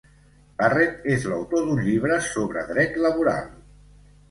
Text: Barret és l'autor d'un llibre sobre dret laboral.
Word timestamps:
Barret 0.61 1.05
és 1.17 1.27
l'autor 1.33 1.67
d'un 1.69 1.83
llibre 1.89 2.19
sobre 2.31 2.65
dret 2.73 3.01
laboral. 3.07 3.49